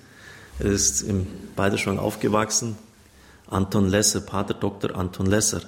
Er 0.61 0.71
ist 0.71 1.03
im 1.03 1.27
Balderschwang 1.55 1.99
aufgewachsen. 1.99 2.79
Anton 3.49 3.91
Lesser, 3.91 4.23
Pater 4.23 4.55
Dr. 4.55 4.97
Anton 4.97 5.27
Lesser. 5.27 5.61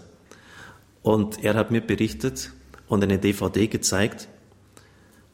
Und 1.02 1.44
er 1.44 1.52
hat 1.52 1.70
mir 1.70 1.82
berichtet 1.82 2.50
und 2.88 3.04
eine 3.04 3.18
DVD 3.18 3.66
gezeigt, 3.66 4.26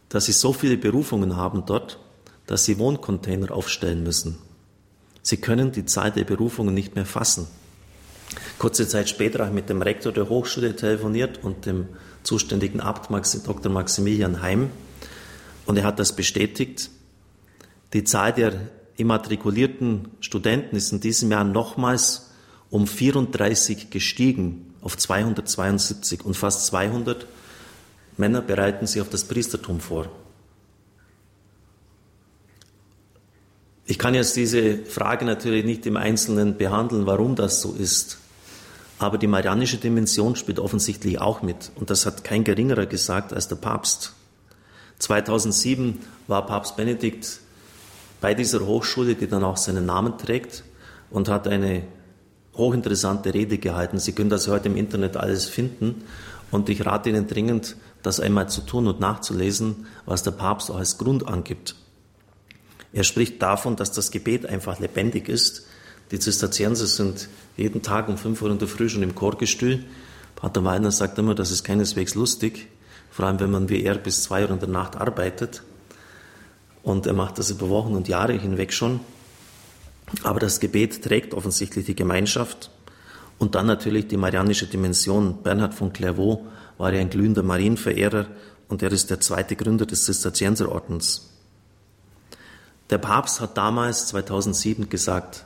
dass 0.08 0.26
sie 0.26 0.32
so 0.32 0.52
viele 0.52 0.76
Berufungen 0.76 1.36
haben 1.36 1.64
dort, 1.64 2.00
dass 2.46 2.64
sie 2.64 2.78
Wohncontainer 2.78 3.50
aufstellen 3.50 4.02
müssen. 4.02 4.38
Sie 5.22 5.38
können 5.38 5.72
die 5.72 5.84
Zahl 5.84 6.12
der 6.12 6.24
Berufungen 6.24 6.74
nicht 6.74 6.94
mehr 6.94 7.06
fassen. 7.06 7.48
Kurze 8.58 8.86
Zeit 8.88 9.08
später 9.08 9.40
habe 9.40 9.50
ich 9.50 9.54
mit 9.54 9.68
dem 9.68 9.82
Rektor 9.82 10.12
der 10.12 10.28
Hochschule 10.28 10.76
telefoniert 10.76 11.42
und 11.42 11.66
dem 11.66 11.88
zuständigen 12.22 12.80
Abt 12.80 13.10
Dr. 13.10 13.72
Maximilian 13.72 14.42
Heim. 14.42 14.70
Und 15.64 15.76
er 15.76 15.84
hat 15.84 15.98
das 15.98 16.14
bestätigt. 16.14 16.90
Die 17.92 18.04
Zahl 18.04 18.32
der 18.32 18.52
immatrikulierten 18.96 20.08
Studenten 20.20 20.76
ist 20.76 20.92
in 20.92 21.00
diesem 21.00 21.30
Jahr 21.30 21.44
nochmals 21.44 22.30
um 22.70 22.86
34 22.86 23.90
gestiegen 23.90 24.74
auf 24.80 24.96
272 24.96 26.24
und 26.24 26.36
fast 26.36 26.66
200 26.66 27.26
Männer 28.16 28.40
bereiten 28.40 28.86
sich 28.86 29.02
auf 29.02 29.10
das 29.10 29.24
Priestertum 29.24 29.80
vor. 29.80 30.08
Ich 33.88 34.00
kann 34.00 34.14
jetzt 34.14 34.34
diese 34.34 34.78
Frage 34.78 35.24
natürlich 35.24 35.64
nicht 35.64 35.86
im 35.86 35.96
Einzelnen 35.96 36.56
behandeln, 36.56 37.06
warum 37.06 37.36
das 37.36 37.60
so 37.60 37.72
ist. 37.72 38.18
Aber 38.98 39.16
die 39.16 39.28
marianische 39.28 39.76
Dimension 39.76 40.34
spielt 40.34 40.58
offensichtlich 40.58 41.20
auch 41.20 41.40
mit. 41.42 41.70
Und 41.76 41.90
das 41.90 42.04
hat 42.04 42.24
kein 42.24 42.42
geringerer 42.42 42.86
gesagt 42.86 43.32
als 43.32 43.46
der 43.46 43.54
Papst. 43.56 44.14
2007 44.98 46.00
war 46.26 46.46
Papst 46.46 46.76
Benedikt 46.76 47.38
bei 48.20 48.34
dieser 48.34 48.66
Hochschule, 48.66 49.14
die 49.14 49.28
dann 49.28 49.44
auch 49.44 49.56
seinen 49.56 49.86
Namen 49.86 50.18
trägt, 50.18 50.64
und 51.10 51.28
hat 51.28 51.46
eine 51.46 51.84
hochinteressante 52.56 53.32
Rede 53.32 53.58
gehalten. 53.58 54.00
Sie 54.00 54.12
können 54.12 54.30
das 54.30 54.48
heute 54.48 54.68
im 54.68 54.76
Internet 54.76 55.16
alles 55.16 55.44
finden. 55.44 56.02
Und 56.50 56.68
ich 56.68 56.84
rate 56.84 57.10
Ihnen 57.10 57.28
dringend, 57.28 57.76
das 58.02 58.18
einmal 58.18 58.48
zu 58.48 58.62
tun 58.62 58.88
und 58.88 58.98
nachzulesen, 58.98 59.86
was 60.06 60.24
der 60.24 60.32
Papst 60.32 60.72
auch 60.72 60.78
als 60.78 60.98
Grund 60.98 61.28
angibt. 61.28 61.76
Er 62.96 63.04
spricht 63.04 63.42
davon, 63.42 63.76
dass 63.76 63.92
das 63.92 64.10
Gebet 64.10 64.46
einfach 64.46 64.80
lebendig 64.80 65.28
ist. 65.28 65.66
Die 66.12 66.18
Zisterzienser 66.18 66.86
sind 66.86 67.28
jeden 67.54 67.82
Tag 67.82 68.08
um 68.08 68.16
5 68.16 68.40
Uhr 68.40 68.50
in 68.50 68.58
der 68.58 68.68
Früh 68.68 68.88
schon 68.88 69.02
im 69.02 69.14
Chorgestühl. 69.14 69.84
Pater 70.34 70.64
Weiner 70.64 70.90
sagt 70.90 71.18
immer, 71.18 71.34
das 71.34 71.50
ist 71.50 71.62
keineswegs 71.62 72.14
lustig, 72.14 72.68
vor 73.10 73.26
allem 73.26 73.38
wenn 73.38 73.50
man 73.50 73.68
wie 73.68 73.82
er 73.82 73.96
bis 73.96 74.22
2 74.22 74.44
Uhr 74.44 74.50
in 74.50 74.60
der 74.60 74.70
Nacht 74.70 74.96
arbeitet. 74.96 75.62
Und 76.82 77.04
er 77.06 77.12
macht 77.12 77.36
das 77.36 77.50
über 77.50 77.68
Wochen 77.68 77.94
und 77.94 78.08
Jahre 78.08 78.32
hinweg 78.32 78.72
schon. 78.72 79.00
Aber 80.22 80.40
das 80.40 80.58
Gebet 80.58 81.04
trägt 81.04 81.34
offensichtlich 81.34 81.84
die 81.84 81.96
Gemeinschaft 81.96 82.70
und 83.36 83.56
dann 83.56 83.66
natürlich 83.66 84.08
die 84.08 84.16
marianische 84.16 84.68
Dimension. 84.68 85.42
Bernhard 85.42 85.74
von 85.74 85.92
Clairvaux 85.92 86.46
war 86.78 86.94
ja 86.94 87.00
ein 87.00 87.10
glühender 87.10 87.42
Marienverehrer 87.42 88.24
und 88.68 88.82
er 88.82 88.90
ist 88.90 89.10
der 89.10 89.20
zweite 89.20 89.54
Gründer 89.54 89.84
des 89.84 90.06
Zisterzienserordens. 90.06 91.35
Der 92.90 92.98
Papst 92.98 93.40
hat 93.40 93.56
damals, 93.56 94.06
2007, 94.08 94.88
gesagt, 94.88 95.44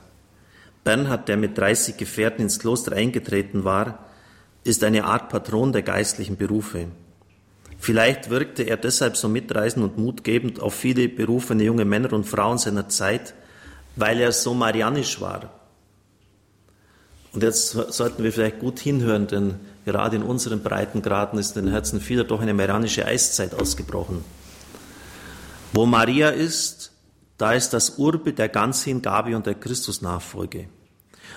Bernhard, 0.83 1.27
der 1.27 1.37
mit 1.37 1.57
30 1.57 1.97
Gefährten 1.97 2.43
ins 2.43 2.59
Kloster 2.59 2.93
eingetreten 2.93 3.63
war, 3.63 3.99
ist 4.63 4.83
eine 4.83 5.05
Art 5.05 5.29
Patron 5.29 5.71
der 5.71 5.81
geistlichen 5.81 6.37
Berufe. 6.37 6.87
Vielleicht 7.79 8.29
wirkte 8.29 8.63
er 8.63 8.77
deshalb 8.77 9.17
so 9.17 9.27
mitreißend 9.27 9.83
und 9.83 9.97
mutgebend 9.97 10.59
auf 10.59 10.75
viele 10.75 11.09
berufene 11.09 11.63
junge 11.63 11.85
Männer 11.85 12.13
und 12.13 12.25
Frauen 12.25 12.59
seiner 12.59 12.89
Zeit, 12.89 13.33
weil 13.95 14.19
er 14.19 14.31
so 14.31 14.53
marianisch 14.53 15.19
war. 15.19 15.49
Und 17.33 17.41
jetzt 17.43 17.71
sollten 17.71 18.23
wir 18.23 18.31
vielleicht 18.31 18.59
gut 18.59 18.79
hinhören, 18.79 19.25
denn 19.25 19.55
gerade 19.85 20.17
in 20.17 20.23
unseren 20.23 20.61
Breitengraden 20.61 21.39
ist 21.39 21.57
in 21.57 21.65
den 21.65 21.71
Herzen 21.71 22.01
vieler 22.01 22.23
doch 22.23 22.41
eine 22.41 22.53
marianische 22.53 23.05
Eiszeit 23.05 23.55
ausgebrochen. 23.55 24.23
Wo 25.73 25.85
Maria 25.85 26.29
ist, 26.29 26.90
da 27.41 27.53
ist 27.53 27.71
das 27.71 27.97
Urbe 27.97 28.33
der 28.33 28.49
Ganzhingabe 28.49 29.35
und 29.35 29.47
der 29.47 29.55
Christusnachfolge. 29.55 30.69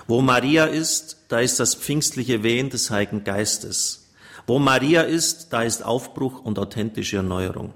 Wo 0.06 0.20
Maria 0.20 0.66
ist, 0.66 1.16
da 1.28 1.40
ist 1.40 1.58
das 1.60 1.74
pfingstliche 1.74 2.42
Wehen 2.42 2.68
des 2.68 2.90
Heiligen 2.90 3.24
Geistes. 3.24 4.12
Wo 4.46 4.58
Maria 4.58 5.00
ist, 5.00 5.54
da 5.54 5.62
ist 5.62 5.82
Aufbruch 5.82 6.40
und 6.40 6.58
authentische 6.58 7.16
Erneuerung. 7.16 7.72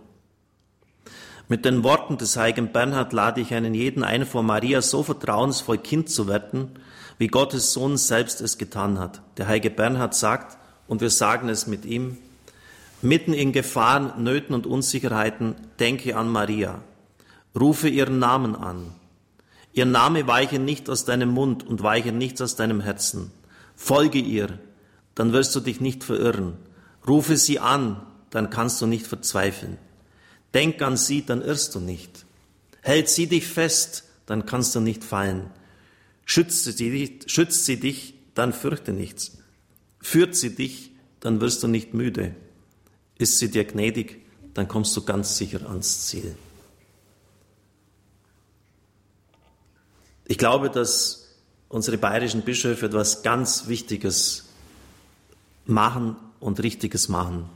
Mit 1.49 1.65
den 1.65 1.83
Worten 1.83 2.19
des 2.19 2.37
heiligen 2.37 2.71
Bernhard 2.71 3.15
lade 3.15 3.41
ich 3.41 3.55
einen 3.55 3.73
jeden 3.73 4.05
ein, 4.05 4.27
vor 4.27 4.43
Maria 4.43 4.83
so 4.83 5.03
vertrauensvoll 5.03 5.79
Kind 5.79 6.11
zu 6.11 6.29
werden, 6.29 6.73
wie 7.17 7.29
Gottes 7.29 7.73
Sohn 7.73 7.97
selbst 7.97 8.43
es 8.43 8.59
getan 8.59 8.99
hat. 8.99 9.23
Der 9.39 9.49
heilige 9.49 9.71
Bernhard 9.71 10.15
sagt, 10.15 10.59
und 10.87 11.01
wir 11.01 11.09
sagen 11.09 11.49
es 11.49 11.67
mit 11.67 11.87
ihm, 11.87 12.19
mitten 13.01 13.33
in 13.33 13.53
Gefahren, 13.53 14.23
Nöten 14.23 14.55
und 14.55 14.67
Unsicherheiten, 14.67 15.55
denke 15.81 16.15
an 16.15 16.29
Maria. 16.29 16.83
Rufe 17.55 17.89
ihren 17.89 18.19
Namen 18.19 18.55
an. 18.55 18.93
Ihr 19.73 19.87
Name 19.87 20.27
weiche 20.27 20.59
nicht 20.59 20.89
aus 20.91 21.05
deinem 21.05 21.31
Mund 21.31 21.67
und 21.67 21.83
weiche 21.83 22.13
nicht 22.13 22.41
aus 22.43 22.57
deinem 22.57 22.81
Herzen. 22.81 23.31
Folge 23.77 24.19
ihr, 24.19 24.59
dann 25.15 25.33
wirst 25.33 25.55
du 25.55 25.61
dich 25.61 25.81
nicht 25.81 26.05
verirren. 26.05 26.57
Rufe 27.07 27.37
sie 27.37 27.59
an, 27.59 28.03
dann 28.31 28.51
kannst 28.51 28.81
du 28.81 28.87
nicht 28.87 29.07
verzweifeln. 29.07 29.79
Denk 30.55 30.83
an 30.83 30.97
sie, 30.97 31.25
dann 31.25 31.43
irrst 31.43 31.75
du 31.75 31.81
nicht. 31.81 32.25
Hält 32.83 33.09
sie 33.09 33.27
dich 33.27 33.47
fest, 33.47 34.05
dann 34.27 34.47
kannst 34.47 34.75
du 34.75 34.81
nicht 34.81 35.05
fallen. 35.05 35.51
Schützt 36.25 36.65
sie, 36.65 37.21
schützt 37.27 37.65
sie 37.65 37.81
dich, 37.81 38.15
dann 38.35 38.53
fürchte 38.53 38.93
nichts. 38.93 39.39
Führt 40.01 40.37
sie 40.37 40.55
dich, 40.55 40.93
dann 41.21 41.41
wirst 41.41 41.63
du 41.63 41.69
nicht 41.69 41.95
müde. 41.95 42.35
Ist 43.17 43.39
sie 43.39 43.51
dir 43.51 43.65
gnädig, 43.65 44.23
dann 44.55 44.69
kommst 44.69 44.97
du 44.97 45.05
ganz 45.05 45.37
sicher 45.37 45.69
ans 45.69 46.07
Ziel. 46.07 46.37
Ich 50.31 50.37
glaube, 50.37 50.69
dass 50.69 51.27
unsere 51.71 51.97
bayerischen 51.97 52.43
Bischöfe 52.43 52.87
etwas 52.87 53.23
ganz 53.23 53.67
Wichtiges 53.67 54.45
machen 55.65 56.17
und 56.39 56.63
Richtiges 56.63 57.09
machen. 57.09 57.49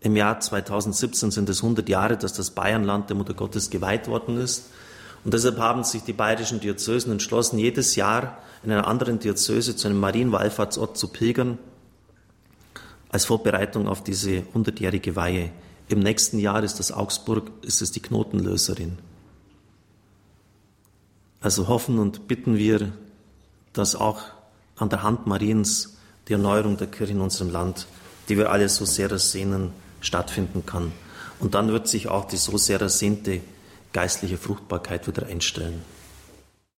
Im 0.00 0.14
Jahr 0.14 0.38
2017 0.38 1.30
sind 1.30 1.48
es 1.48 1.62
100 1.62 1.88
Jahre, 1.88 2.18
dass 2.18 2.34
das 2.34 2.50
Bayernland 2.50 3.08
der 3.08 3.16
Mutter 3.16 3.32
Gottes 3.32 3.70
geweiht 3.70 4.06
worden 4.06 4.38
ist. 4.38 4.66
Und 5.24 5.32
deshalb 5.32 5.56
haben 5.56 5.82
sich 5.82 6.02
die 6.02 6.12
bayerischen 6.12 6.60
Diözesen 6.60 7.10
entschlossen, 7.10 7.58
jedes 7.58 7.96
Jahr 7.96 8.36
in 8.62 8.70
einer 8.70 8.86
anderen 8.86 9.18
Diözese 9.18 9.74
zu 9.74 9.88
einem 9.88 9.98
Marienwallfahrtsort 10.00 10.98
zu 10.98 11.08
pilgern, 11.08 11.58
als 13.08 13.24
Vorbereitung 13.24 13.88
auf 13.88 14.04
diese 14.04 14.42
100-jährige 14.54 15.16
Weihe. 15.16 15.52
Im 15.88 16.00
nächsten 16.00 16.38
Jahr 16.38 16.62
ist 16.62 16.78
das 16.78 16.92
Augsburg, 16.92 17.50
ist 17.62 17.80
es 17.80 17.92
die 17.92 18.00
Knotenlöserin. 18.00 18.98
Also 21.44 21.68
hoffen 21.68 21.98
und 21.98 22.26
bitten 22.26 22.56
wir, 22.56 22.90
dass 23.74 23.96
auch 23.96 24.22
an 24.76 24.88
der 24.88 25.02
Hand 25.02 25.26
Mariens 25.26 25.98
die 26.26 26.32
Erneuerung 26.32 26.78
der 26.78 26.86
Kirche 26.86 27.12
in 27.12 27.20
unserem 27.20 27.50
Land, 27.50 27.86
die 28.30 28.38
wir 28.38 28.50
alle 28.50 28.66
so 28.70 28.86
sehr 28.86 29.10
ersehnen, 29.10 29.70
stattfinden 30.00 30.64
kann. 30.64 30.90
Und 31.40 31.52
dann 31.52 31.68
wird 31.68 31.86
sich 31.86 32.08
auch 32.08 32.24
die 32.24 32.38
so 32.38 32.56
sehr 32.56 32.80
ersehnte 32.80 33.42
geistliche 33.92 34.38
Fruchtbarkeit 34.38 35.06
wieder 35.06 35.26
einstellen. 35.26 35.82